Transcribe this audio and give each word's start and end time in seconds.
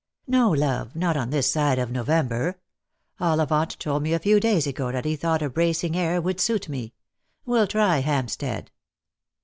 "No, 0.27 0.49
love, 0.49 0.95
not 0.95 1.15
on 1.15 1.29
this 1.29 1.51
side 1.51 1.77
of 1.77 1.91
November. 1.91 2.59
Ollivant 3.19 3.77
told 3.77 4.01
me 4.01 4.13
a 4.13 4.17
few 4.17 4.39
days 4.39 4.65
ago 4.65 4.91
that 4.91 5.05
he 5.05 5.15
thought 5.15 5.43
a 5.43 5.49
bracing 5.51 5.95
air 5.95 6.19
would 6.19 6.39
suit 6.39 6.67
me. 6.67 6.95
We'll 7.45 7.67
try 7.67 7.99
Hampstead." 7.99 8.71